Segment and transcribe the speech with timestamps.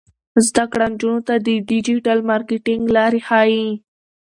[0.47, 3.65] زده کړه نجونو ته د ډیجیټل مارکیټینګ لارې ښيي.